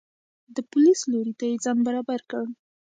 [0.55, 2.43] د پولیس لوري ته یې ځان برابر کړ.